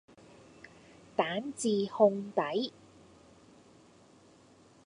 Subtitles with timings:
[1.15, 2.73] 蛋治烘底